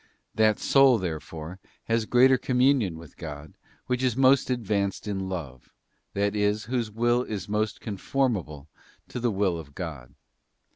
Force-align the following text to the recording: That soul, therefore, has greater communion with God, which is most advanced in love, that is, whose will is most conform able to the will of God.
That 0.33 0.57
soul, 0.57 0.97
therefore, 0.97 1.59
has 1.83 2.07
greater 2.07 2.39
communion 2.39 2.97
with 2.97 3.17
God, 3.17 3.53
which 3.85 4.01
is 4.01 4.17
most 4.17 4.49
advanced 4.49 5.07
in 5.07 5.29
love, 5.29 5.71
that 6.15 6.35
is, 6.35 6.63
whose 6.63 6.89
will 6.89 7.21
is 7.21 7.47
most 7.47 7.79
conform 7.81 8.35
able 8.35 8.67
to 9.09 9.19
the 9.19 9.29
will 9.29 9.59
of 9.59 9.75
God. 9.75 10.15